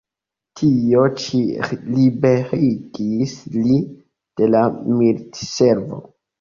Tio 0.61 1.03
ĉi 1.23 1.41
liberigis 1.97 3.37
li 3.61 3.79
de 3.79 4.53
la 4.57 4.65
militservo. 4.99 6.05